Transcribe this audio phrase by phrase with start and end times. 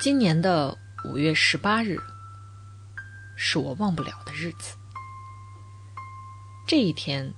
[0.00, 1.98] 今年的五月十八日，
[3.36, 4.74] 是我忘不了的日子。
[6.66, 7.34] 这一天，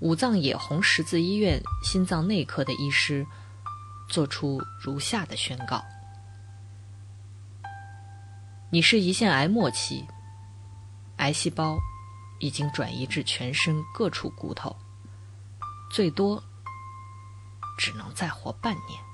[0.00, 3.26] 武藏野红十字医院心脏内科的医师
[4.10, 5.82] 做出如下的宣告：
[8.68, 10.06] 你是胰腺癌末期，
[11.16, 11.78] 癌细胞
[12.40, 14.76] 已经转移至全身各处骨头，
[15.90, 16.44] 最多
[17.78, 19.13] 只能再活半年。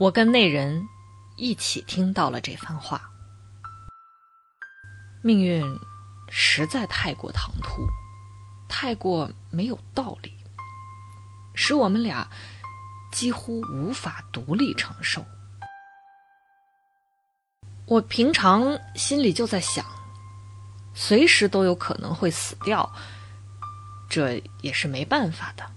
[0.00, 0.88] 我跟那人
[1.36, 3.02] 一起听到了这番话，
[5.22, 5.62] 命运
[6.30, 7.86] 实在太过唐突，
[8.66, 10.32] 太过没有道理，
[11.54, 12.26] 使我们俩
[13.12, 15.22] 几乎无法独立承受。
[17.84, 19.84] 我平常心里就在想，
[20.94, 22.90] 随时都有可能会死掉，
[24.08, 25.70] 这也是没办法的，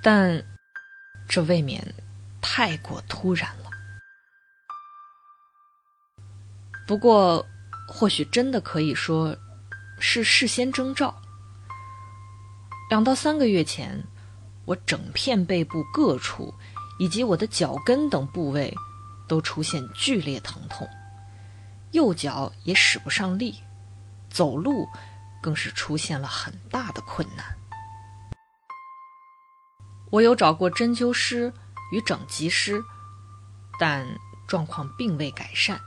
[0.00, 0.40] 但
[1.28, 1.92] 这未免……
[2.42, 3.70] 太过突然了，
[6.86, 7.46] 不过
[7.86, 9.36] 或许真的可以说
[9.98, 11.14] 是事先征兆。
[12.88, 14.02] 两到三个月前，
[14.64, 16.52] 我整片背部各处
[16.98, 18.74] 以及我的脚跟等部位
[19.28, 20.88] 都出现剧烈疼痛，
[21.92, 23.62] 右脚也使不上力，
[24.28, 24.88] 走路
[25.40, 27.46] 更是出现了很大的困难。
[30.10, 31.52] 我有找过针灸师。
[31.90, 32.82] 与整脊师，
[33.78, 34.06] 但
[34.46, 35.80] 状况并未改善。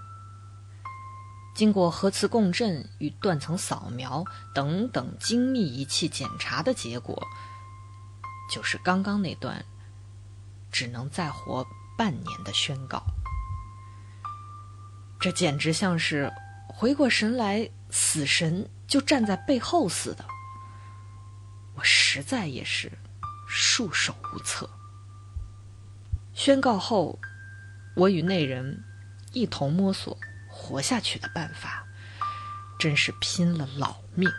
[1.56, 4.26] 经过核磁共振与断层扫描
[4.56, 7.28] 等等精密仪器检查的结果，
[8.52, 9.64] 就是刚刚那段
[10.72, 11.64] 只能再活
[11.96, 13.04] 半年的宣告。
[15.20, 16.34] 这简直像是
[16.68, 20.26] 回过神来，死神就站在背后似的。
[21.76, 22.92] 我实在也是
[23.48, 24.68] 束手无策。
[26.34, 27.20] 宣告后，
[27.96, 28.84] 我与那人
[29.34, 30.18] 一同摸索
[30.50, 31.86] 活下去的办法，
[32.80, 34.30] 真是拼了老命。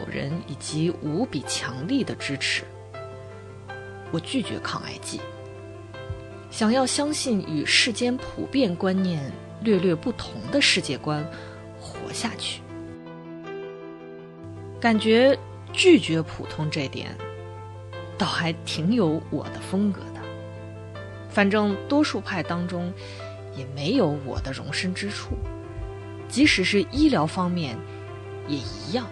[0.00, 2.64] 友人以及无比强力的支持，
[4.10, 5.20] 我拒绝抗癌剂，
[6.50, 9.30] 想要相信与世间普遍观念
[9.62, 11.22] 略略不同的世界观，
[11.78, 12.62] 活下去。
[14.80, 15.38] 感觉
[15.72, 17.14] 拒绝普通这点，
[18.16, 20.20] 倒还挺有我的风格的。
[21.28, 22.92] 反正多数派当中，
[23.54, 25.36] 也没有我的容身之处，
[26.28, 27.76] 即使是医疗方面。
[28.48, 29.06] 也一样。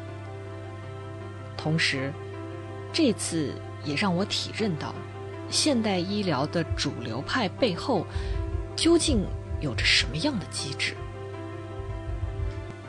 [1.58, 2.10] 同时，
[2.92, 3.52] 这次
[3.84, 4.94] 也让我体认到，
[5.50, 8.06] 现代医疗的主流派背后
[8.76, 9.26] 究竟
[9.60, 10.94] 有着什么样的机制。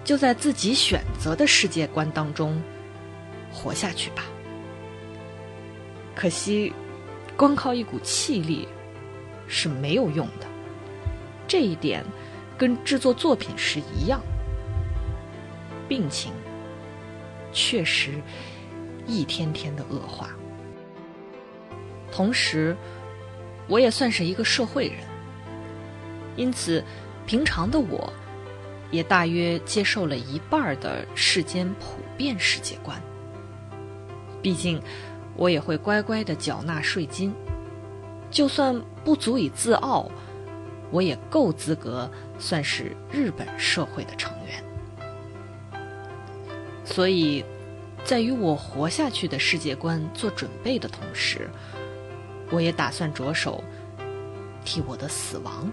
[0.03, 2.61] 就在自己选择的世界观当中
[3.51, 4.23] 活下去吧。
[6.15, 6.73] 可惜，
[7.35, 8.67] 光靠一股气力
[9.47, 10.47] 是没有用的。
[11.47, 12.05] 这一点
[12.57, 14.21] 跟制作作品时一样。
[15.87, 16.31] 病情
[17.51, 18.21] 确实
[19.09, 20.29] 一天天的恶化，
[22.11, 22.77] 同时
[23.67, 24.99] 我也算是一个社会人，
[26.35, 26.83] 因此
[27.25, 28.13] 平常的我
[28.91, 33.01] 也大约接受了一半的世间普遍世界观。
[34.41, 34.81] 毕竟
[35.35, 37.33] 我也会乖乖的缴纳税金，
[38.29, 40.09] 就算不足以自傲，
[40.91, 44.63] 我也够资格算是日本社会的成员。
[46.85, 47.43] 所以，
[48.05, 51.47] 在与我活下去的世界观做准备的同时，
[52.49, 53.63] 我也打算着手
[54.65, 55.71] 替我的死亡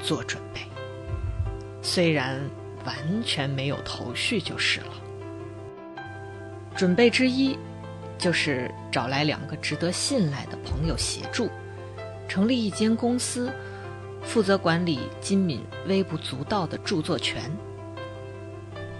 [0.00, 0.60] 做准备。
[1.82, 2.40] 虽然
[2.84, 4.92] 完全没有头绪就是了。
[6.76, 7.58] 准备之一，
[8.16, 11.50] 就是找来两个值得信赖的朋友协助，
[12.28, 13.52] 成立一间公司，
[14.22, 17.50] 负责管理金敏微不足道的著作权。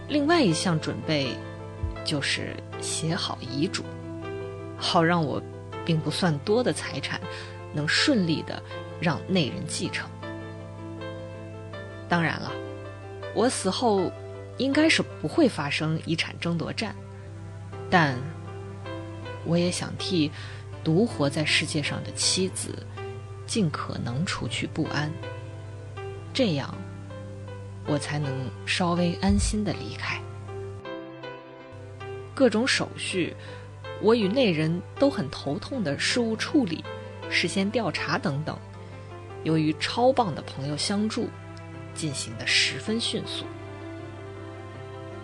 [0.09, 1.29] 另外一项准备。
[2.05, 3.85] 就是写好遗嘱，
[4.77, 5.43] 好让我
[5.85, 7.21] 并不算多的财产
[7.73, 8.63] 能顺利的
[9.01, 10.09] 让那人继承。
[12.09, 12.53] 当然了，
[13.35, 14.13] 我死后
[14.59, 16.95] 应该是不会发生遗产争夺战，
[17.89, 18.17] 但
[19.45, 20.31] 我也想替
[20.85, 22.87] 独活在世界上的妻子
[23.47, 25.11] 尽可能除去不安，
[26.35, 26.75] 这样
[27.87, 28.31] 我才能
[28.67, 30.21] 稍微安心的离开。
[32.35, 33.35] 各种手续，
[34.01, 36.85] 我与内人都很头痛的事务处理、
[37.29, 38.59] 事先调查等等，
[39.45, 41.29] 由于超棒的朋友相助，
[41.95, 43.45] 进行的十分迅速。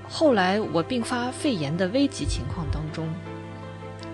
[0.08, 3.08] 后来我并发肺炎的危急情况当中，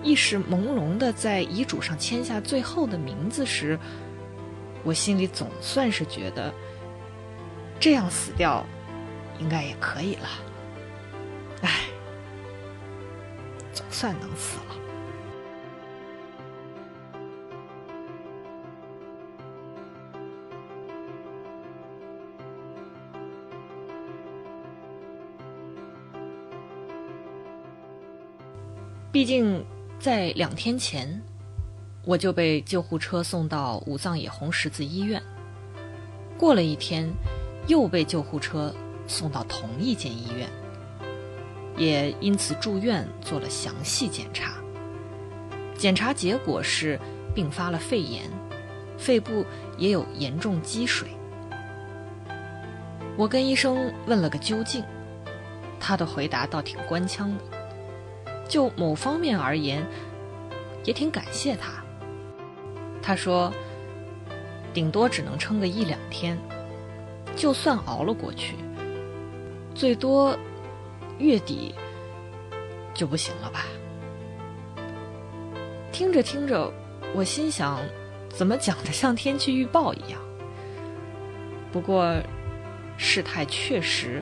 [0.03, 3.79] 意识朦胧的在遗嘱上签下最后的名字时，
[4.83, 6.53] 我心里总算是觉得，
[7.79, 8.65] 这样死掉，
[9.39, 10.27] 应该也可以了。
[11.61, 11.79] 唉，
[13.97, 14.75] 算能死了。
[29.13, 29.65] 毕竟，
[29.97, 31.21] 在两天前，
[32.03, 35.23] 我就被救护车送到武藏野红十字医院。
[36.37, 37.09] 过了一天，
[37.67, 38.75] 又被救护车
[39.07, 40.49] 送到同一间医院，
[41.77, 44.53] 也因此住院做了详细检查。
[45.75, 46.99] 检查结果是
[47.33, 48.23] 并发了肺炎，
[48.97, 49.45] 肺部
[49.77, 51.09] 也有严重积水。
[53.17, 54.83] 我跟医生问了个究竟，
[55.79, 57.43] 他的回答倒挺官腔的。
[58.47, 59.85] 就某方面而言，
[60.83, 61.83] 也挺感谢他。
[63.01, 63.51] 他说
[64.73, 66.37] ：“顶多只能撑个一两天，
[67.35, 68.55] 就算熬了过去，
[69.73, 70.37] 最多
[71.19, 71.73] 月底
[72.93, 73.65] 就不行了吧？”
[75.91, 76.71] 听着听着，
[77.13, 77.79] 我心想，
[78.29, 80.19] 怎么讲的像天气预报一样？
[81.71, 82.15] 不过，
[82.97, 84.21] 事态确实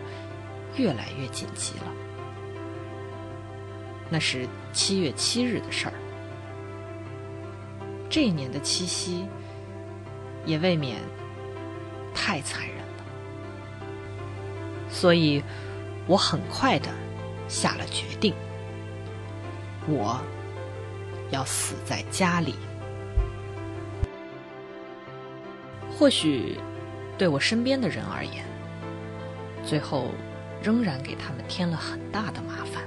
[0.75, 1.85] 越来越紧急了。
[4.09, 5.93] 那是七月七日的事儿。
[8.09, 9.27] 这一年的七夕，
[10.45, 10.97] 也未免
[12.13, 13.03] 太残忍了。
[14.89, 15.43] 所以，
[16.07, 16.89] 我很快的
[17.47, 18.33] 下了决定：
[19.87, 20.19] 我
[21.31, 22.55] 要死在家里。
[25.97, 26.59] 或许，
[27.17, 28.43] 对我身边的人而言，
[29.63, 30.09] 最后
[30.61, 32.83] 仍然给他们添了很大的麻烦。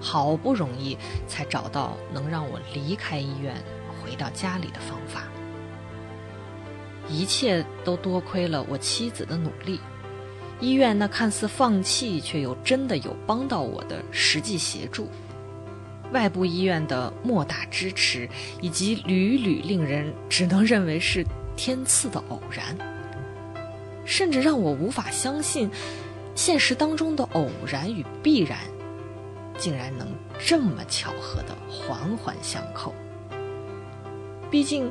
[0.00, 0.96] 好不容易
[1.26, 3.54] 才找到能让我离开医院、
[3.88, 5.22] 回到家里的方法，
[7.08, 9.80] 一切都多亏了我妻子的努力。
[10.60, 15.08] 医院那看似放弃，却又真的有帮到我的实际协助，
[16.12, 18.28] 外部医院的莫大支持，
[18.60, 21.24] 以及屡屡令人只能认为是
[21.56, 22.76] 天赐的偶然，
[24.04, 25.70] 甚至让我无法相信
[26.34, 28.58] 现实当中的偶然与必然。
[29.56, 32.92] 竟然能这么巧合的环环相扣。
[34.50, 34.90] 毕竟，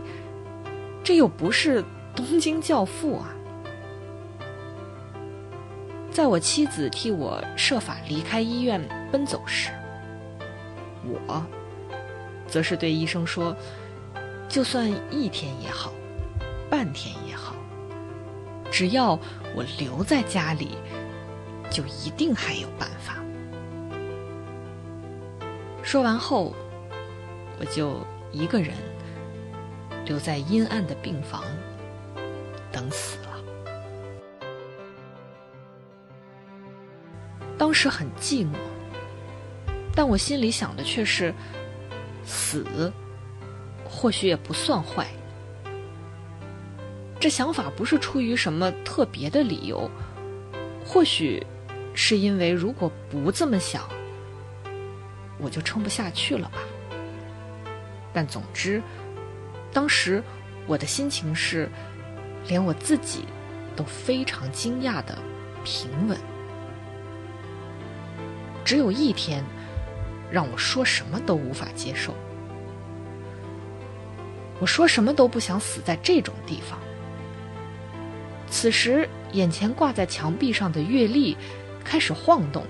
[1.03, 1.83] 这又不是
[2.15, 3.35] 东京教父啊！
[6.13, 8.79] 在我妻子替我设法离开医院
[9.11, 9.71] 奔走时，
[11.03, 11.43] 我
[12.47, 13.55] 则是对医生说
[14.47, 15.91] ：“就算一天也好，
[16.69, 17.55] 半天也好，
[18.71, 19.19] 只要
[19.55, 20.77] 我留在家里，
[21.71, 23.15] 就一定还有办法。”
[25.81, 26.53] 说完后，
[27.59, 27.97] 我就
[28.31, 28.75] 一个人
[30.05, 31.43] 留在阴暗的病房
[32.71, 33.17] 等死
[37.63, 38.57] 当时很寂寞，
[39.95, 41.33] 但我心里想的却是：
[42.25, 42.91] 死
[43.85, 45.07] 或许也不算坏。
[47.21, 49.89] 这想法不是出于什么特别的理由，
[50.85, 51.41] 或许
[51.93, 53.87] 是因为如果不这么想。
[55.39, 56.57] 我就撑不下去了吧。
[58.11, 58.83] 但总之，
[59.71, 60.21] 当时
[60.67, 61.69] 我的心情是，
[62.45, 63.23] 连我自己
[63.73, 65.17] 都非常惊讶的
[65.63, 66.17] 平稳。
[68.63, 69.43] 只有一天，
[70.31, 72.13] 让我说什么都无法接受。
[74.59, 76.79] 我说什么都不想死在这种地方。
[78.49, 81.35] 此时，眼前挂在墙壁上的月历
[81.83, 82.63] 开始晃动。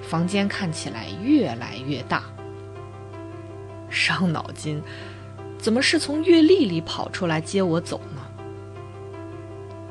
[0.00, 2.24] 房间看起来越来越大，
[3.88, 4.82] 伤脑筋，
[5.58, 8.20] 怎么是从月历里跑出来接我走呢？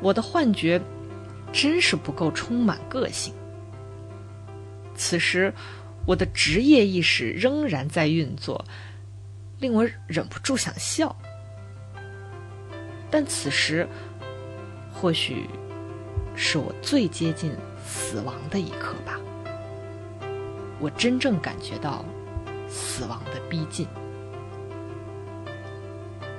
[0.02, 0.82] 我的幻觉
[1.54, 3.34] 真是不够充满个性。
[5.02, 5.52] 此时，
[6.06, 8.64] 我的职业意识仍然在运作，
[9.58, 11.16] 令我忍不住想笑。
[13.10, 13.88] 但此时，
[14.94, 15.50] 或许
[16.36, 17.52] 是我最接近
[17.84, 19.20] 死亡的一刻吧。
[20.80, 22.06] 我真正感觉到
[22.70, 23.88] 死亡的逼近，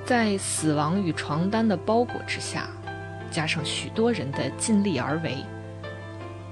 [0.05, 2.69] 在死亡与床单的包裹之下，
[3.29, 5.35] 加上许多人的尽力而为，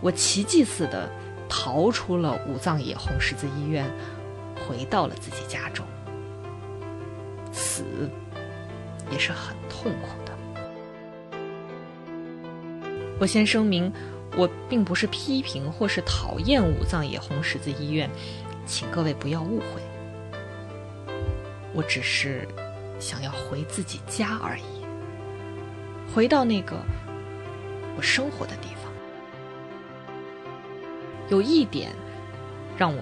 [0.02, 1.10] 我奇迹似的
[1.54, 3.86] 逃出了武藏野红十字医院，
[4.56, 5.86] 回到了自己家中。
[7.52, 7.84] 死
[9.12, 10.32] 也是很痛苦的。
[13.20, 13.92] 我先声明，
[14.38, 18.10] 我并不是批评或是讨厌武藏野红十字医院，
[18.66, 19.66] 请各位不要误会。
[21.74, 22.48] 我只是
[22.98, 24.86] 想要回自己家而已，
[26.16, 26.78] 回到那个
[27.98, 28.81] 我生活的地方。
[31.32, 31.92] 有一点
[32.78, 33.02] 让我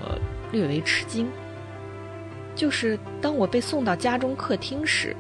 [0.52, 1.28] 略为吃惊，
[2.56, 5.16] 就是当我被送到家中客厅时，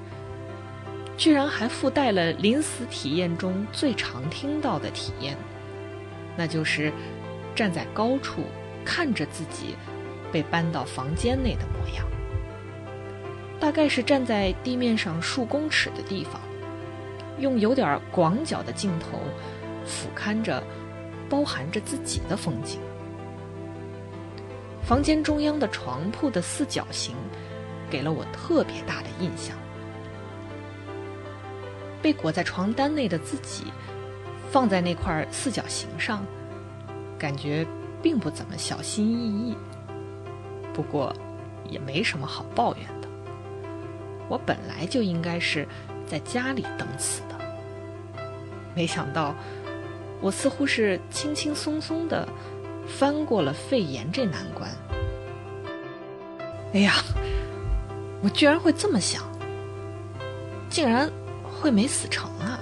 [1.17, 5.35] 居然还附带了临死体验中最常听到的体验，
[6.37, 6.93] 那就是
[7.55, 8.43] 站在高处
[8.85, 9.75] 看着自己
[10.31, 12.05] 被搬到房间内的模样。
[13.59, 16.39] 大概是站在地面上数公尺的地方，
[17.39, 19.19] 用有点广角的镜头
[19.83, 20.63] 俯瞰着
[21.27, 22.79] 包含着自己的风景。
[24.89, 27.15] 房间中央的床铺的四角形，
[27.91, 29.55] 给了我特别大的印象。
[32.01, 33.65] 被裹在床单内的自己，
[34.49, 36.25] 放在那块四角形上，
[37.19, 37.63] 感觉
[38.01, 39.55] 并不怎么小心翼翼。
[40.73, 41.15] 不过，
[41.69, 43.07] 也没什么好抱怨的。
[44.27, 45.67] 我本来就应该是
[46.07, 47.37] 在家里等死的，
[48.75, 49.35] 没想到
[50.19, 52.27] 我似乎是轻轻松松的
[52.97, 54.69] 翻过了肺炎这难关。
[56.73, 56.95] 哎呀，
[58.21, 59.23] 我居然会这么想，
[60.69, 61.09] 竟然
[61.43, 62.59] 会没死成啊！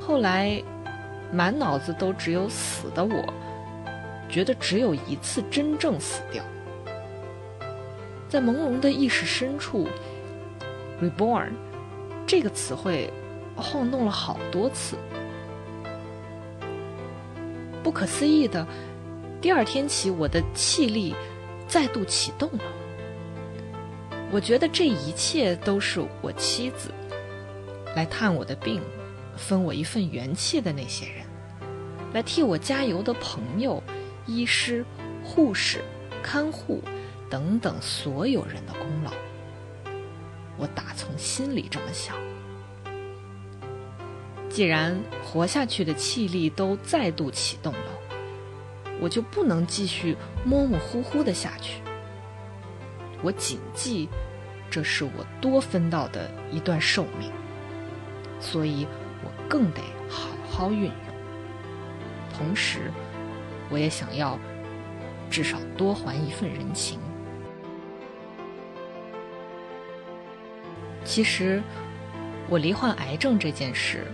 [0.00, 0.62] 后来
[1.32, 3.24] 满脑子都只有死的我，
[4.28, 6.44] 觉得只有一次真正死掉。
[8.28, 9.88] 在朦胧的意识深处
[11.00, 11.52] ，“reborn”
[12.26, 13.12] 这个词汇
[13.56, 14.96] 晃动了好多次。
[17.84, 18.66] 不可思议的，
[19.40, 21.14] 第二天起，我的气力
[21.68, 22.64] 再度启动了。
[24.32, 26.90] 我觉得这一切都是我妻子
[27.94, 28.82] 来探我的病、
[29.36, 31.24] 分我一份元气的那些人，
[32.12, 33.80] 来替我加油的朋友、
[34.26, 34.84] 医师、
[35.22, 35.84] 护士、
[36.22, 36.82] 看护。
[37.30, 39.10] 等等，所有人的功劳，
[40.56, 42.14] 我打从心里这么想。
[44.54, 47.90] 既然活下去的气力都再度启动了，
[49.00, 51.80] 我就不能继续模模糊糊的下去。
[53.20, 54.08] 我谨记，
[54.70, 57.32] 这是我多分到的一段寿命，
[58.38, 58.86] 所以
[59.24, 60.92] 我更得好好运用。
[62.32, 62.92] 同时，
[63.70, 64.38] 我也想要
[65.28, 67.00] 至少多还一份人情。
[71.04, 71.60] 其实，
[72.48, 74.06] 我罹患癌症这件事，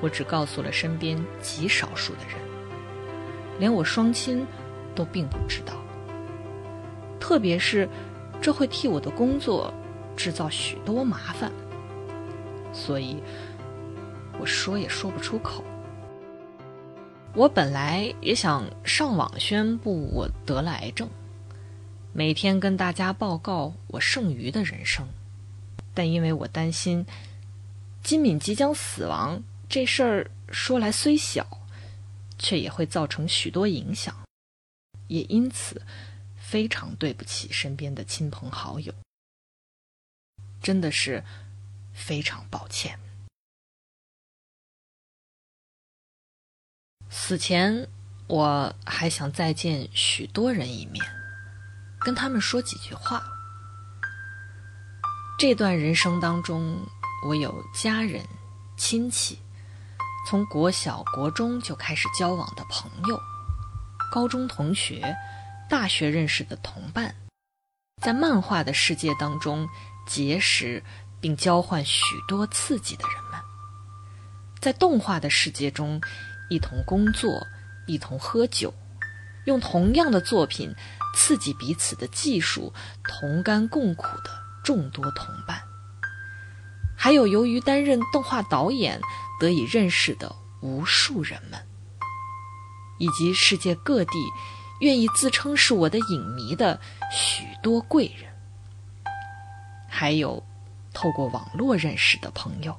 [0.00, 2.38] 我只告诉了身边极少数的人，
[3.58, 4.46] 连我双亲
[4.94, 5.74] 都并不知道。
[7.18, 7.88] 特别是，
[8.40, 9.72] 这会替我的工作
[10.16, 11.50] 制造许多麻烦，
[12.72, 13.22] 所以
[14.40, 15.64] 我说也说不出口。
[17.34, 21.08] 我本来也想上网宣布我得了癌症，
[22.12, 25.06] 每天跟大家报告我剩余的人生。
[25.92, 27.04] 但因为我担心
[28.02, 31.46] 金敏即将死亡这事儿说来虽小，
[32.38, 34.16] 却也会造成许多影响，
[35.08, 35.82] 也因此
[36.40, 38.94] 非常对不起身边的亲朋好友，
[40.62, 41.22] 真的是
[41.92, 42.98] 非常抱歉。
[47.10, 47.86] 死前
[48.26, 51.04] 我还想再见许多人一面，
[52.00, 53.22] 跟他们说几句话。
[55.38, 56.78] 这段人生当中，
[57.26, 58.26] 我有家人、
[58.76, 59.38] 亲戚，
[60.28, 63.18] 从国小、国中就开始交往的朋友，
[64.12, 65.16] 高中同学，
[65.70, 67.14] 大学认识的同伴，
[68.02, 69.66] 在漫画的世界当中
[70.06, 70.84] 结识
[71.18, 73.40] 并交换许多刺激的人们，
[74.60, 75.98] 在动画的世界中
[76.50, 77.30] 一同工作、
[77.86, 78.70] 一同喝酒，
[79.46, 80.70] 用同样的作品
[81.14, 82.70] 刺激彼此的技术，
[83.02, 84.30] 同甘共苦的。
[84.62, 85.58] 众多同伴，
[86.94, 89.00] 还有由于担任动画导演
[89.38, 91.66] 得以认识的无数人们，
[92.98, 94.12] 以及世界各地
[94.80, 96.80] 愿意自称是我的影迷的
[97.12, 98.32] 许多贵人，
[99.88, 100.44] 还有
[100.92, 102.76] 透过网络认识的朋友。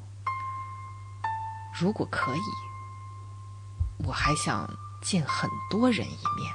[1.79, 4.69] 如果可以，我还想
[5.01, 6.53] 见很多人一面，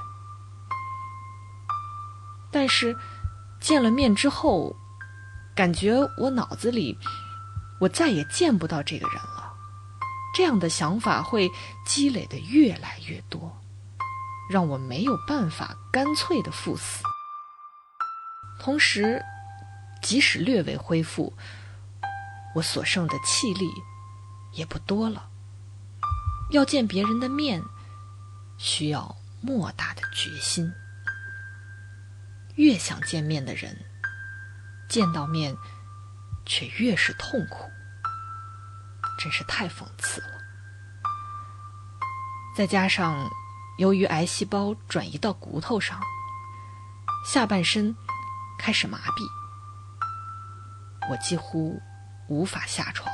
[2.51, 2.97] 但是
[3.61, 4.75] 见了面之后。
[5.57, 6.99] 感觉我脑子里，
[7.81, 9.34] 我再也见不到这个人了。
[10.35, 11.49] 这样的想法会
[11.87, 13.63] 积累的越来越多，
[14.51, 17.05] 让我没有办法干脆的赴死。
[18.59, 19.23] 同时，
[20.03, 21.33] 即使略微恢复，
[22.57, 23.71] 我所剩的气力
[24.53, 25.29] 也不多了。
[26.51, 27.63] 要见别人的面，
[28.59, 30.73] 需要莫大的决心。
[32.57, 33.77] 越想见面的人，
[34.89, 35.57] 见到面
[36.45, 37.71] 却越是痛苦，
[39.19, 40.29] 真是太讽刺了。
[42.57, 43.29] 再加上，
[43.79, 46.01] 由于癌细胞转移到骨头上，
[47.27, 47.95] 下半身
[48.59, 49.29] 开始麻痹，
[51.11, 51.81] 我几乎
[52.29, 53.13] 无法下床。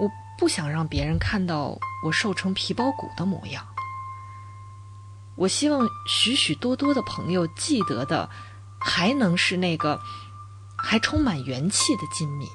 [0.00, 3.66] 我不想让别人看到我瘦成皮包骨的模样。
[5.36, 8.28] 我希望许许多多的朋友记得的，
[8.80, 10.00] 还能是那个
[10.76, 12.48] 还充满元气的金敏。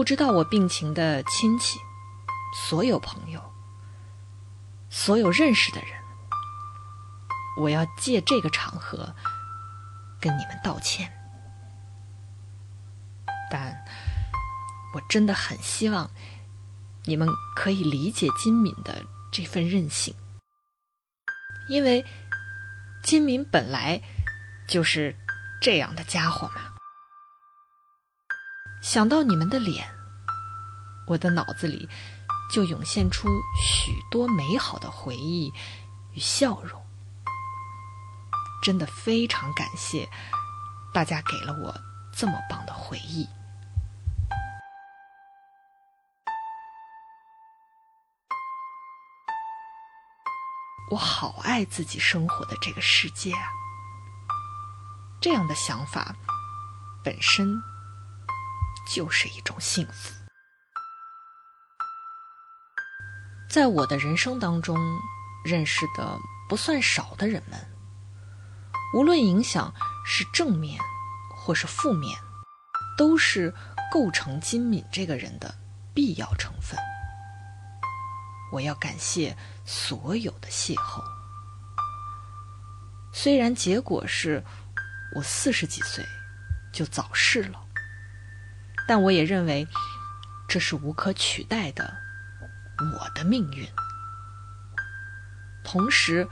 [0.00, 1.78] 不知道我病情的亲戚，
[2.54, 3.52] 所有朋友，
[4.88, 5.90] 所有认识的人，
[7.58, 9.14] 我要借这个场合
[10.18, 11.12] 跟你们道歉。
[13.50, 13.84] 但
[14.94, 16.10] 我真的很希望
[17.04, 20.14] 你们可以理解金敏的这份任性，
[21.68, 22.02] 因为
[23.02, 24.00] 金敏本来
[24.66, 25.14] 就是
[25.60, 26.79] 这样的家伙嘛。
[28.82, 29.88] 想到你们的脸，
[31.06, 31.88] 我的脑子里
[32.50, 35.52] 就涌现出许多美好的回忆
[36.14, 36.82] 与笑容。
[38.62, 40.08] 真的非常感谢
[40.92, 41.74] 大家给了我
[42.12, 43.26] 这么棒的回忆。
[50.90, 53.48] 我好爱自己生活的这个世界啊！
[55.20, 56.14] 这样的想法
[57.04, 57.62] 本身。
[58.92, 60.12] 就是一种幸福。
[63.48, 64.76] 在我的人生当中，
[65.44, 67.58] 认识的不算少的人们，
[68.94, 69.72] 无论影响
[70.04, 70.80] 是正面
[71.36, 72.18] 或是负面，
[72.96, 73.54] 都是
[73.90, 75.54] 构成金敏这个人的
[75.94, 76.78] 必要成分。
[78.52, 81.00] 我要感谢所有的邂逅，
[83.12, 84.44] 虽然结果是
[85.14, 86.04] 我四十几岁
[86.72, 87.69] 就早逝了。
[88.90, 89.68] 但我也认为，
[90.48, 91.96] 这是无可取代的
[92.92, 93.64] 我的命运。
[95.62, 96.28] 同时，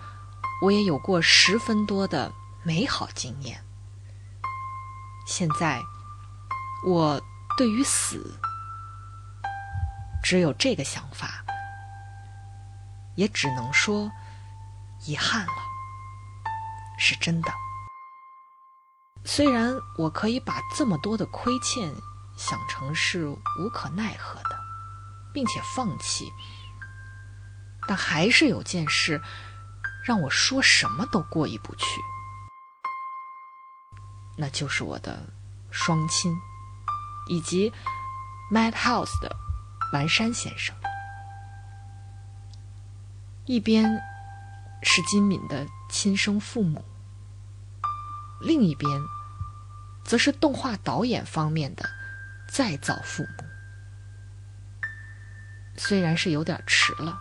[0.61, 2.33] 我也有过十分多的
[2.65, 3.65] 美好经验。
[5.25, 5.81] 现在，
[6.85, 7.23] 我
[7.57, 8.37] 对于死
[10.21, 11.45] 只有这个想法，
[13.15, 14.11] 也只能说
[15.07, 15.63] 遗憾了，
[16.99, 17.53] 是真的。
[19.25, 21.89] 虽然我可以把这么多的亏欠。
[22.39, 24.59] 想成是无可奈何的，
[25.35, 26.33] 并且放弃，
[27.89, 29.21] 但还是有件事
[30.05, 32.01] 让我说什么都过意不去，
[34.37, 35.21] 那就是我的
[35.73, 36.33] 双亲
[37.27, 37.73] 以及
[38.53, 39.37] Madhouse 的
[39.93, 40.77] 完山先生，
[43.47, 44.01] 一边
[44.85, 46.85] 是金敏的亲生父母，
[48.41, 48.89] 另一边
[50.05, 51.98] 则是动画导演方面的。
[52.49, 53.45] 再造父母，
[55.77, 57.21] 虽然是有点迟了，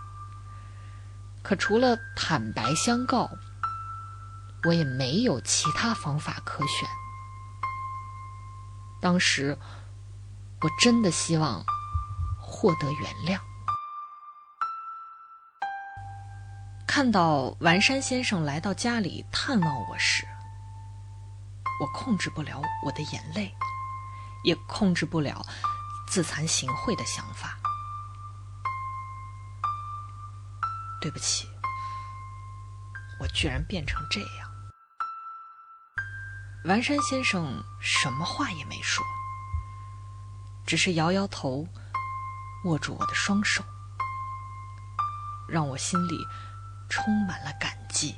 [1.43, 3.29] 可除了坦白相告，
[4.63, 6.89] 我也没有其他方法可选。
[8.99, 9.57] 当时，
[10.61, 11.63] 我真的希望
[12.41, 13.39] 获得原谅。
[16.87, 20.25] 看到完山先生来到家里探望我时，
[21.79, 23.53] 我控制不了我的眼泪。
[24.47, 25.45] 也控制不了
[26.07, 27.59] 自惭形秽的想法。
[31.01, 31.49] 对不起，
[33.19, 34.49] 我居然变成这样。
[36.63, 39.05] 完山先生什么话也没说，
[40.65, 41.67] 只是摇摇头，
[42.63, 43.61] 握住我的双手，
[45.49, 46.25] 让我心里
[46.89, 48.15] 充满了感激。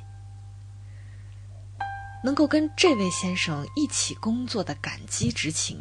[2.22, 5.76] 能够跟这位先生一起工作的感激之情。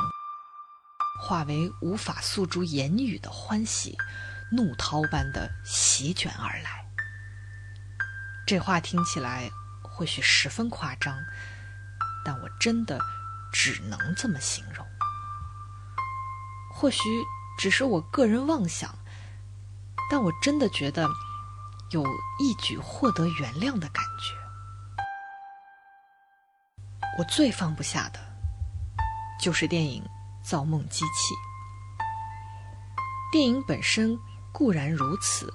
[1.21, 3.97] 化为无法诉诸言语的欢喜，
[4.51, 6.85] 怒涛般的席卷而来。
[8.47, 9.51] 这话听起来
[9.83, 11.15] 或许十分夸张，
[12.23, 12.99] 但我真的
[13.51, 14.83] 只能这么形容。
[16.71, 17.03] 或许
[17.59, 18.97] 只是我个人妄想，
[20.09, 21.07] 但我真的觉得
[21.91, 22.03] 有
[22.39, 24.33] 一举获得原谅的感觉。
[27.19, 28.19] 我最放不下的，
[29.41, 30.01] 就是电影。
[30.49, 31.35] 造梦机器。
[33.31, 34.17] 电影本身
[34.51, 35.53] 固然如此，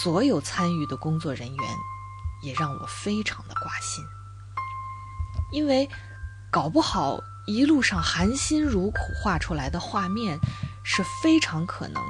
[0.00, 1.68] 所有参与的工作人员
[2.42, 4.04] 也让我非常的挂心，
[5.50, 5.88] 因为
[6.52, 10.38] 搞不好一路上含辛茹苦画出来的画面
[10.84, 12.00] 是非常可能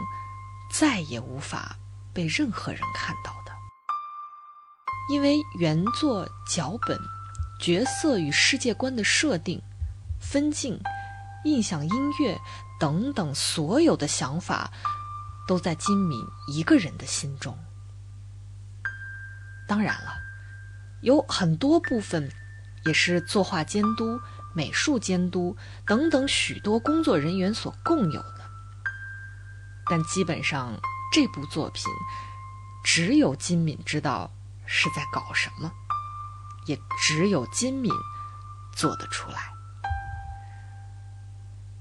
[0.70, 1.76] 再也无法
[2.12, 3.52] 被任何人看到的，
[5.10, 6.98] 因为原作脚本、
[7.58, 9.62] 角色与世界观的设定、
[10.20, 10.78] 分镜、
[11.46, 12.38] 印象、音乐
[12.78, 14.70] 等等所有的想法。
[15.48, 17.56] 都在金敏一个人的心中。
[19.68, 20.16] 当然了，
[21.02, 22.32] 有很多部分
[22.84, 24.20] 也是作画监督、
[24.52, 25.56] 美术监督
[25.86, 28.40] 等等许多工作人员所共有的。
[29.88, 30.76] 但基本上，
[31.12, 31.84] 这部作品
[32.82, 34.28] 只有金敏知道
[34.66, 35.72] 是在搞什么，
[36.66, 37.92] 也只有金敏
[38.74, 39.55] 做得出来。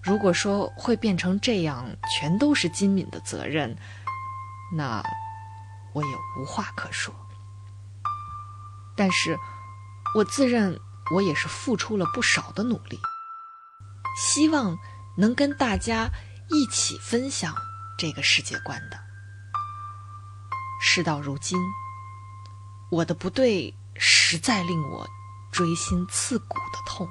[0.05, 1.83] 如果说会变成这样，
[2.15, 3.75] 全都是金敏的责任，
[4.71, 5.03] 那
[5.93, 7.11] 我也无话可说。
[8.95, 9.35] 但是，
[10.13, 10.79] 我自认
[11.11, 12.99] 我也是付出了不少的努力，
[14.15, 14.77] 希望
[15.17, 16.11] 能跟大家
[16.51, 17.55] 一起分享
[17.97, 18.99] 这个世界观的。
[20.79, 21.59] 事到如今，
[22.91, 25.09] 我的不对实在令我
[25.51, 27.07] 锥心刺骨的痛，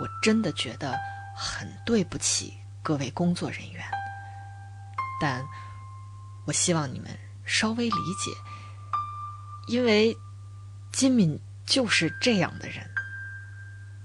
[0.00, 0.98] 我真的觉得。
[1.34, 3.84] 很对不起各位工作人员，
[5.20, 5.44] 但
[6.46, 7.10] 我希望你们
[7.44, 8.30] 稍微理解，
[9.66, 10.16] 因为
[10.92, 12.88] 金敏就是这样的人，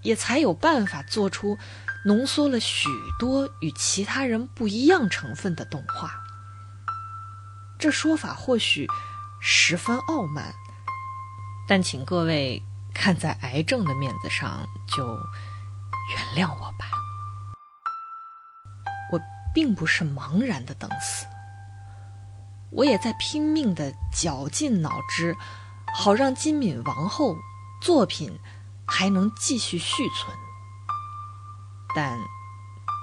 [0.01, 1.57] 也才有办法做出
[2.05, 2.87] 浓缩了许
[3.19, 6.11] 多与其他人不一样成分的动画。
[7.77, 8.87] 这说法或许
[9.39, 10.53] 十分傲慢，
[11.67, 12.61] 但请各位
[12.93, 15.05] 看在癌症的面子上，就
[16.09, 16.98] 原谅我吧。
[19.53, 21.25] 并不是茫然的等死，
[22.71, 25.35] 我也在拼命的绞尽脑汁，
[25.95, 27.35] 好让金敏王后
[27.81, 28.39] 作品
[28.87, 30.37] 还能继续续存。
[31.95, 32.19] 但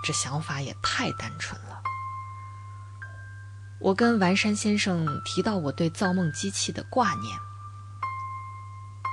[0.04, 1.82] 这想法也太单纯了。
[3.80, 7.38] 我跟完山先生提到我对造梦机器的挂念，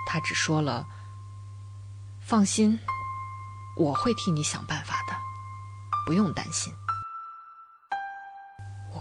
[0.06, 0.86] 他只说了
[2.22, 2.80] ：“放心，
[3.76, 5.16] 我会替你想办法的，
[6.06, 6.72] 不用担心。”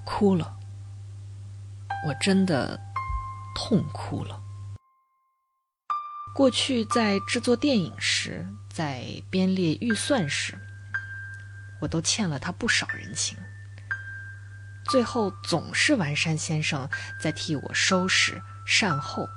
[0.04, 0.58] 哭了，
[2.06, 2.80] 我真的
[3.54, 4.40] 痛哭了。
[6.34, 10.58] 过去在制作电影时，在编列预算时，
[11.80, 13.36] 我都欠了他不少人情。
[14.90, 16.88] 最后总是完山先生
[17.20, 19.28] 在替我收拾善后。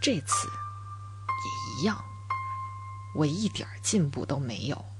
[0.00, 2.04] 这次也一样，
[3.14, 4.91] 我一点进步都没有。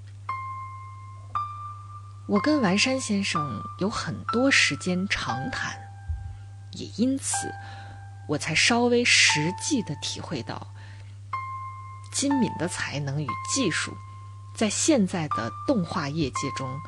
[2.28, 5.76] 我跟完山先生有很多时间长谈，
[6.72, 7.52] 也因此，
[8.28, 10.72] 我才稍微实际的体会到，
[12.12, 13.94] 金敏的才能与技术，
[14.54, 16.80] 在现在的动画业界中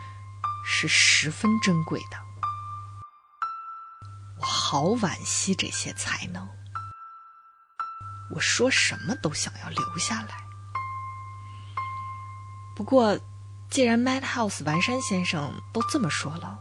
[0.64, 2.16] 是十分珍贵的。
[4.40, 6.48] 我好惋惜这些才能，
[8.34, 10.42] 我说什么都想要留下来。
[12.76, 13.18] 不过。
[13.70, 16.58] 既然 Madhouse 完山先生都这么说了，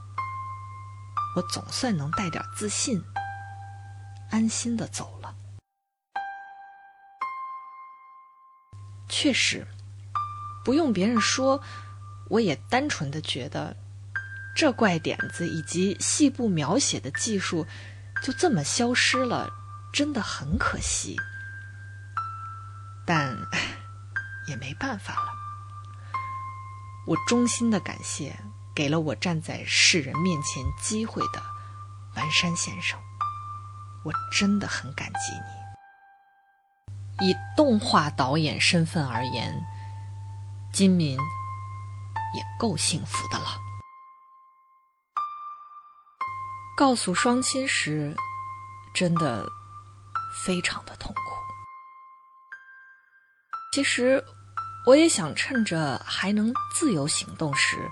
[1.36, 3.04] 我总算能带点自信，
[4.32, 5.36] 安心的走了。
[9.08, 9.68] 确实，
[10.66, 11.62] 不用别人说，
[12.30, 13.78] 我也单纯的觉得，
[14.56, 17.68] 这怪点子以及细部描写的技术
[18.24, 19.52] 就这么消失了，
[19.94, 21.16] 真的很可惜。
[23.06, 23.38] 但
[24.48, 25.33] 也没办法了。
[27.06, 28.34] 我衷心的感谢
[28.74, 31.44] 给了我站在世人面前机会的
[32.16, 32.98] 完山先生，
[34.06, 35.34] 我真的很感激
[37.20, 37.28] 你。
[37.28, 39.54] 以动画导演身份而言，
[40.72, 41.18] 金敏
[42.34, 43.60] 也够幸福的了。
[46.78, 48.16] 告诉双亲时，
[48.94, 49.46] 真的
[50.46, 51.22] 非常的痛苦。
[53.74, 54.24] 其实。
[54.86, 57.90] 我也想趁着还能自由行动时，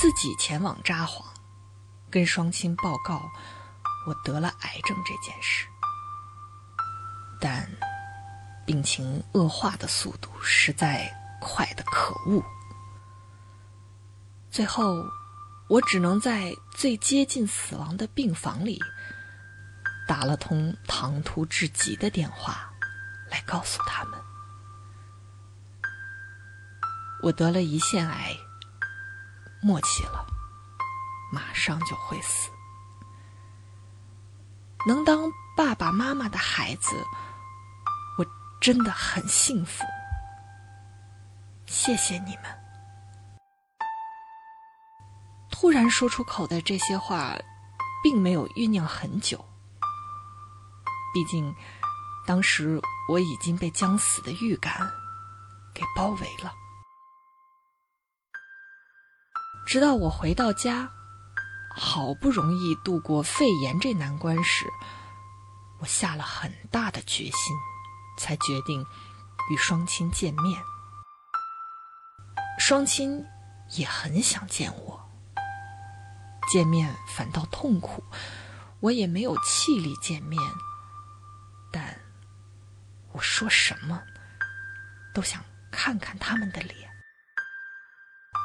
[0.00, 1.24] 自己前往札幌，
[2.10, 3.30] 跟双亲报告
[4.06, 5.66] 我得了癌症这件事。
[7.40, 7.70] 但
[8.66, 12.44] 病情恶化的速度实在快得可恶，
[14.50, 15.04] 最后
[15.68, 18.78] 我只能在最接近死亡的病房里
[20.08, 22.68] 打了通唐突至极的电话，
[23.30, 24.29] 来告诉他们。
[27.22, 28.34] 我得了胰腺癌，
[29.62, 30.26] 末期了，
[31.30, 32.50] 马上就会死。
[34.86, 37.04] 能当爸爸妈妈的孩子，
[38.16, 38.24] 我
[38.60, 39.84] 真的很幸福。
[41.66, 42.44] 谢谢你们。
[45.50, 47.36] 突然说出口的这些话，
[48.02, 49.44] 并没有酝酿很久。
[51.12, 51.54] 毕竟，
[52.26, 52.80] 当时
[53.10, 54.90] 我已经被将死的预感
[55.74, 56.54] 给包围了。
[59.70, 60.90] 直到我回到家。
[61.76, 64.66] 好不容易度过肺炎这难关时，
[65.78, 67.56] 我下了很大的决心，
[68.18, 68.84] 才决定
[69.48, 70.60] 与双亲见面。
[72.58, 73.24] 双亲
[73.76, 75.08] 也很想见我，
[76.50, 78.02] 见面反倒痛苦，
[78.80, 80.42] 我也没有气力见面。
[81.70, 81.96] 但
[83.12, 84.02] 我说什么
[85.14, 86.89] 都想看看他们的脸，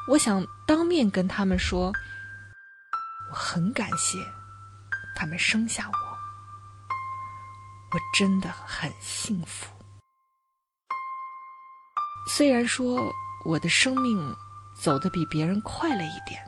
[0.07, 1.91] 我想当面跟他们说。
[3.31, 4.19] 我很感谢
[5.15, 5.97] 他们生下我，
[7.91, 9.73] 我真的很幸福。
[12.27, 13.11] 虽然说
[13.43, 14.33] 我的生命
[14.79, 16.39] 走得比别人快了一点，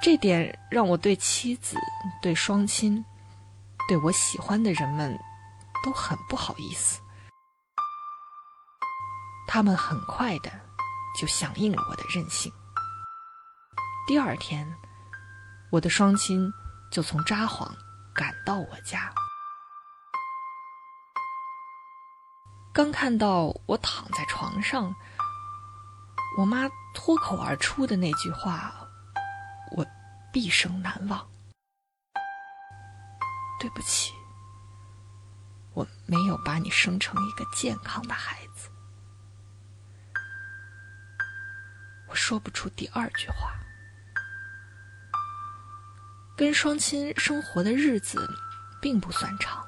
[0.00, 1.76] 这点让我对妻子、
[2.22, 3.04] 对双亲、
[3.88, 5.18] 对我喜欢的人们
[5.84, 7.00] 都很不好意思。
[9.48, 10.52] 他们很快的
[11.18, 12.52] 就响应了我的任性。
[14.06, 14.66] 第二天。
[15.72, 16.52] 我的双亲
[16.90, 17.70] 就从札幌
[18.12, 19.08] 赶到我家，
[22.74, 24.92] 刚看到我躺在床上，
[26.36, 28.74] 我妈脱口而出的那句话，
[29.76, 29.86] 我
[30.32, 31.24] 毕生难忘。
[33.60, 34.12] 对不起，
[35.72, 38.69] 我没有把你生成一个健康的孩子。
[42.20, 43.50] 说不出第二句话。
[46.36, 48.28] 跟双亲生活的日子
[48.80, 49.66] 并不算长，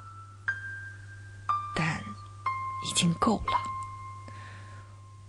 [1.75, 1.99] 但
[2.87, 3.59] 已经够了。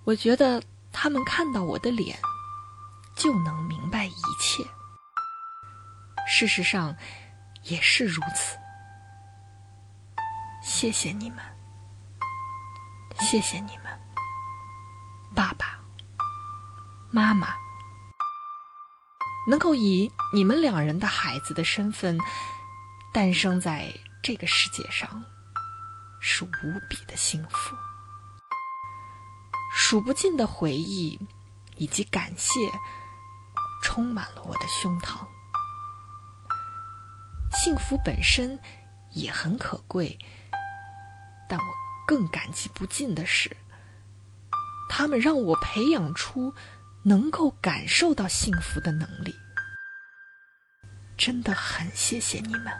[0.04, 2.20] 我觉得他们看到我的脸
[3.16, 4.64] 就能明白一切。
[6.28, 6.94] 事实上
[7.64, 8.58] 也是如此。
[10.62, 11.40] 谢谢你们，
[13.20, 13.86] 谢谢你们，
[15.34, 15.73] 爸爸
[17.14, 17.54] 妈妈。
[19.48, 22.18] 能够以你们两人的孩子的身份
[23.14, 25.24] 诞生在这个世界上，
[26.20, 27.76] 是无比的幸福。
[29.76, 31.20] 数不尽的回忆
[31.76, 32.60] 以及感谢，
[33.84, 35.28] 充满了我的胸膛。
[37.52, 38.60] 幸福本身
[39.12, 40.18] 也很可贵，
[41.48, 41.66] 但我
[42.08, 43.56] 更感激不尽的是，
[44.90, 46.56] 他们让我培养出。
[47.06, 49.36] 能够感受到幸福的能力，
[51.18, 52.74] 真的很谢谢你们。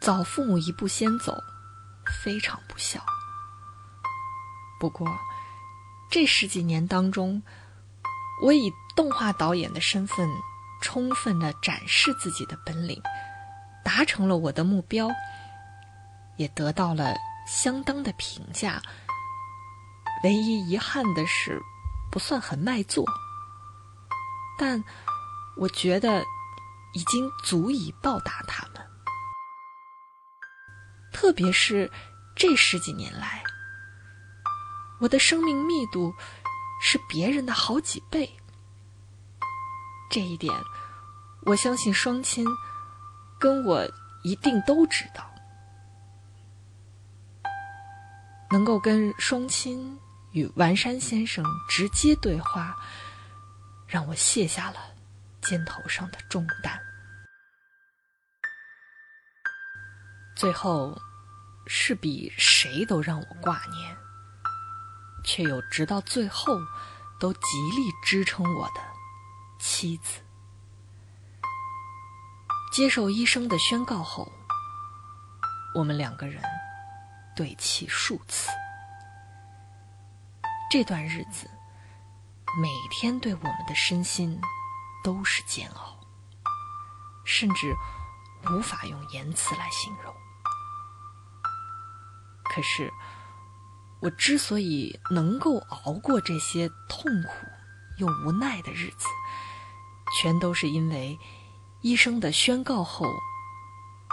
[0.00, 1.36] 早父母一步先走，
[2.22, 3.04] 非常不孝。
[4.80, 5.06] 不过，
[6.10, 7.42] 这十几年当中，
[8.42, 10.26] 我以动画导演的身份，
[10.80, 13.02] 充分的展示自己的本领，
[13.84, 15.10] 达成了我的目标，
[16.36, 17.14] 也得到了
[17.46, 18.80] 相当的评价。
[20.26, 21.62] 唯一遗憾的是，
[22.10, 23.04] 不算很卖座，
[24.58, 24.82] 但
[25.56, 26.20] 我觉得
[26.94, 28.84] 已经足以报答他们。
[31.12, 31.88] 特别是
[32.34, 33.40] 这十几年来，
[34.98, 36.12] 我的生命密度
[36.82, 38.28] 是别人的好几倍。
[40.10, 40.52] 这一点，
[41.42, 42.44] 我相信双亲
[43.38, 43.88] 跟我
[44.24, 45.24] 一定都知道。
[48.50, 49.96] 能够跟双亲。
[50.36, 52.76] 与完山先生直接对话，
[53.86, 54.76] 让我卸下了
[55.40, 56.78] 肩头上的重担。
[60.36, 61.00] 最后，
[61.66, 63.96] 是比谁都让我挂念，
[65.24, 66.60] 却又直到最后
[67.18, 67.40] 都极
[67.74, 68.82] 力支撑我的
[69.58, 70.20] 妻子。
[72.70, 74.30] 接受医生的宣告后，
[75.74, 76.42] 我们两个人
[77.34, 78.50] 对泣数次。
[80.68, 81.48] 这段日子，
[82.60, 84.38] 每天对我们的身心
[85.04, 85.96] 都是煎熬，
[87.24, 87.72] 甚至
[88.50, 90.12] 无法用言辞来形容。
[92.44, 92.92] 可是，
[94.00, 97.46] 我之所以能够熬过这些痛苦
[97.98, 99.06] 又无奈的日子，
[100.20, 101.16] 全都是因为
[101.80, 103.06] 医生的宣告后，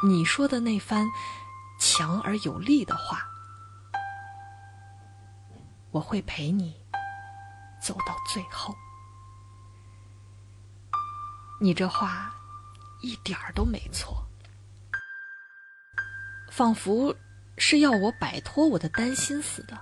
[0.03, 1.07] 你说的那番
[1.79, 3.33] 强而有力的话。
[5.93, 6.75] 我会陪你
[7.82, 8.75] 走到最后。
[11.62, 12.34] 你这话
[13.01, 14.25] 一点儿都没错，
[16.51, 17.15] 仿佛
[17.58, 19.79] 是要我摆脱我的担心似的。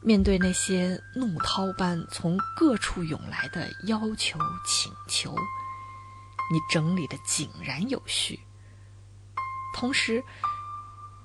[0.00, 5.34] 面对那些怒涛般从各处涌来的要求请求，
[6.50, 8.38] 你整理的井然有序，
[9.74, 10.24] 同时，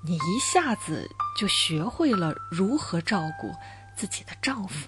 [0.06, 3.50] 你一下子就学会了如何照顾
[3.96, 4.86] 自己的丈夫。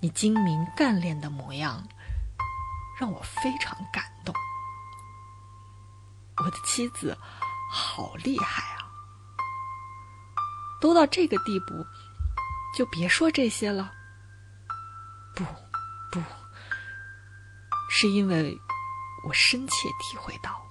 [0.00, 1.82] 你精明干练的模样，
[3.00, 4.32] 让我非常感动。
[6.36, 7.18] 我的妻子
[7.68, 8.86] 好厉害啊！
[10.80, 11.84] 都到这个地步，
[12.76, 13.92] 就别说这些了。
[15.34, 15.44] 不，
[16.12, 16.22] 不，
[17.90, 18.56] 是因为
[19.26, 20.64] 我深切体会到，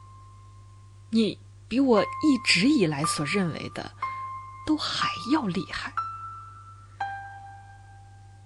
[1.09, 3.91] 你比我一直以来所认为的
[4.65, 5.93] 都还要厉害。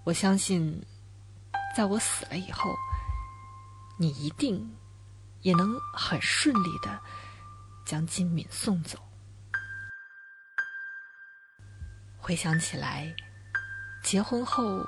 [0.05, 0.81] 我相信，
[1.75, 2.75] 在我死了以后，
[3.97, 4.75] 你一定
[5.41, 6.99] 也能很顺利的
[7.85, 8.97] 将金敏送走。
[12.17, 13.13] 回想起来，
[14.03, 14.83] 结婚后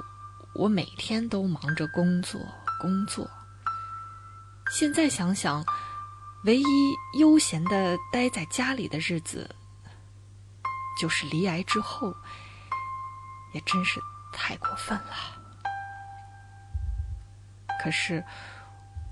[0.56, 2.40] 我每天都忙着工作
[2.80, 3.30] 工作。
[4.72, 5.64] 现在想想，
[6.46, 9.56] 唯一悠闲的待在家里的日子，
[11.00, 12.16] 就是离癌之后，
[13.54, 14.02] 也真是。
[14.34, 15.14] 太过分了！
[17.84, 18.24] 可是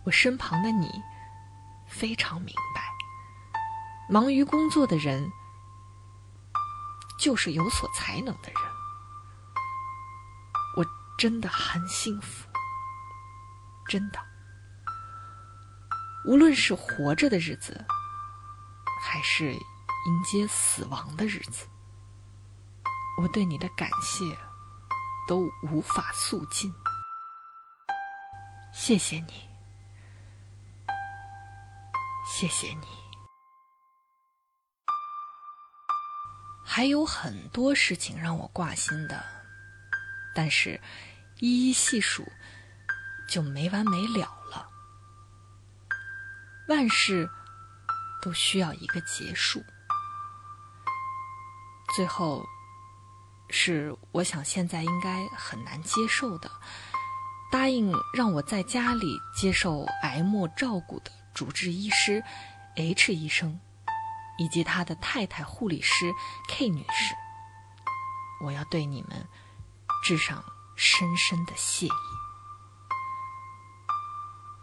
[0.05, 0.89] 我身旁的你
[1.89, 2.89] 非常明白，
[4.09, 5.29] 忙于工作的人
[7.19, 8.61] 就是有所才能的人。
[10.77, 10.85] 我
[11.17, 12.47] 真的很幸福，
[13.85, 14.28] 真的。
[16.25, 17.85] 无论是活着的日子，
[19.01, 21.67] 还是迎接死亡的日子，
[23.21, 24.25] 我对你的感谢。
[25.27, 26.73] 都无法诉尽。
[28.73, 29.47] 谢谢你，
[32.25, 32.87] 谢谢你。
[36.65, 39.23] 还有很多事情让我挂心的，
[40.33, 40.81] 但是
[41.37, 42.27] 一一细数
[43.27, 44.38] 就没完没了。
[46.69, 47.29] 万事
[48.21, 49.61] 都需要一个结束，
[51.95, 52.47] 最后。
[53.51, 56.51] 是我想现在应该很难接受的，
[57.51, 62.23] 答应让我在家里接受癌莫照顾的主治医师
[62.75, 63.59] H 医生，
[64.37, 66.13] 以及他的太太护理师
[66.47, 67.15] K 女士，
[68.45, 69.27] 我要对你们
[70.03, 70.43] 致上
[70.75, 72.18] 深深的谢意。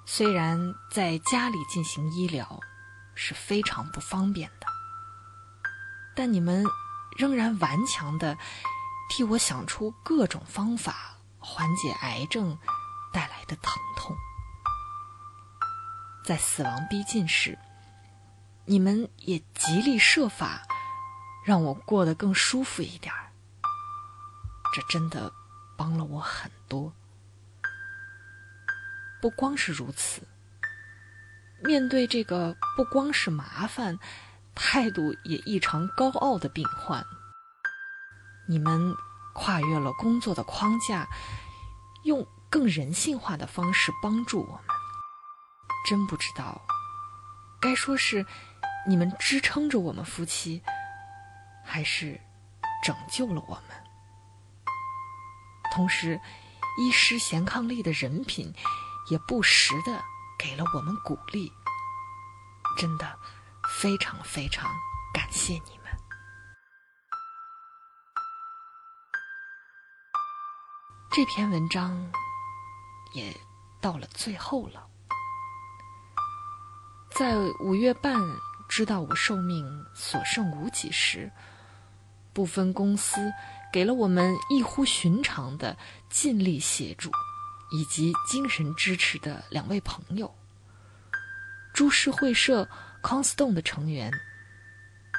[0.07, 2.61] 虽然在家里进行医疗
[3.15, 4.67] 是非常不方便的，
[6.15, 6.65] 但你们
[7.19, 8.39] 仍然顽强的。
[9.09, 12.59] 替我想出各种方法缓解癌症
[13.13, 14.17] 带来的疼痛，
[16.25, 17.57] 在死亡逼近时，
[18.65, 20.61] 你们也极力设法
[21.45, 23.31] 让我过得更舒服一点儿。
[24.75, 25.33] 这真的
[25.77, 26.93] 帮了我很多。
[29.27, 30.23] 不光是如此，
[31.65, 33.99] 面对这个不光是麻烦，
[34.55, 37.05] 态度也异常高傲的病患。
[38.47, 38.95] 你们
[39.35, 41.09] 跨越了工作的框架，
[42.05, 44.61] 用更人性化的方式帮助我们。
[45.89, 46.63] 真不知道，
[47.61, 48.25] 该说是
[48.87, 50.63] 你们支撑着我们夫妻，
[51.65, 52.21] 还是
[52.85, 53.77] 拯救了我们。
[55.73, 56.21] 同时，
[56.79, 58.55] 医师贤伉俪的人品
[59.09, 60.03] 也不时的
[60.39, 61.53] 给了我们鼓励。
[62.77, 63.19] 真的，
[63.81, 64.71] 非常非常
[65.15, 65.87] 感谢你们。
[71.11, 72.13] 这篇文章
[73.15, 73.35] 也
[73.81, 74.87] 到了最后了。
[77.09, 78.21] 在五月半
[78.69, 81.33] 知道我寿命所剩无几时，
[82.35, 83.33] 部分公司
[83.73, 85.79] 给了我们异乎寻常的
[86.11, 87.11] 尽力协助
[87.71, 90.35] 以及精神支持的两位朋友——
[91.75, 92.69] 株式会社
[93.03, 94.11] Constone 的成员，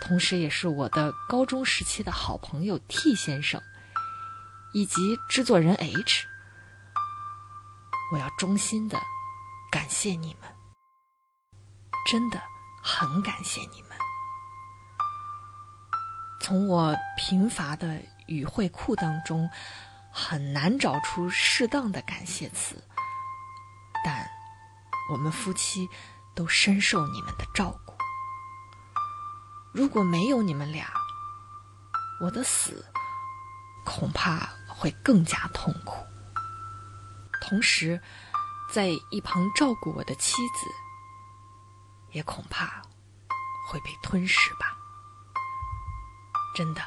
[0.02, 3.62] 同时也是我的高中时期的好朋友 T 先生。
[4.74, 6.28] 以及制作人 H，
[8.12, 9.00] 我要衷心的
[9.72, 10.50] 感谢你们，
[12.06, 12.40] 真的
[12.84, 13.98] 很感谢你们。
[16.42, 19.50] 从我贫乏的语汇库当中，
[20.20, 22.84] 很难找出适当的感谢词，
[24.04, 24.28] 但
[25.12, 25.88] 我们夫妻
[26.34, 27.94] 都深受你们的照顾。
[29.72, 30.92] 如果没有你们俩，
[32.20, 32.84] 我的死
[33.86, 34.50] 恐怕。
[34.80, 36.06] 会更加痛苦。
[37.42, 38.00] 同时，
[38.72, 40.68] 在一旁照顾我的妻子，
[42.12, 42.80] 也恐怕
[43.68, 44.78] 会被吞噬吧。
[46.56, 46.82] 真的，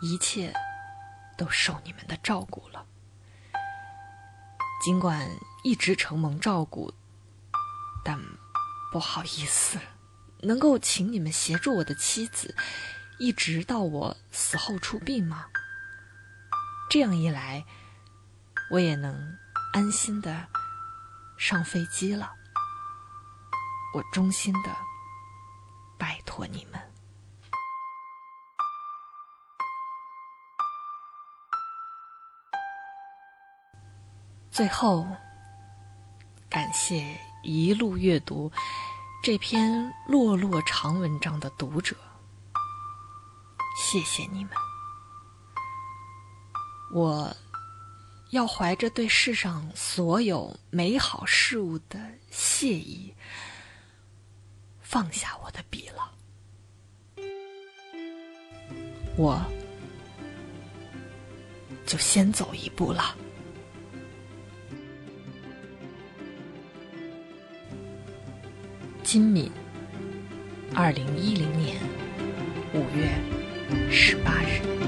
[0.00, 0.52] 一切
[1.38, 2.84] 都受你们的照顾了。
[4.84, 5.26] 尽管
[5.64, 6.92] 一直承蒙照顾，
[8.04, 8.20] 但
[8.92, 9.78] 不好意思，
[10.40, 12.54] 能够请你们协助我的妻子，
[13.18, 15.46] 一直到我死后出殡吗？
[16.90, 17.64] 这样一来，
[18.70, 19.36] 我也能
[19.72, 20.48] 安心的
[21.36, 22.32] 上飞机了。
[23.94, 24.76] 我衷心的
[25.98, 26.87] 拜托你们。
[34.58, 35.06] 最后，
[36.50, 38.50] 感谢一路阅读
[39.22, 41.94] 这篇落落长文章的读者，
[43.76, 44.52] 谢谢你们。
[46.92, 47.32] 我
[48.30, 51.96] 要怀着对世上所有美好事物的
[52.28, 53.14] 谢意，
[54.80, 56.12] 放下我的笔了。
[59.16, 59.40] 我
[61.86, 63.14] 就先走一步了。
[69.10, 69.50] 金敏，
[70.74, 71.78] 二零一零年
[72.74, 73.08] 五月
[73.90, 74.87] 十八日。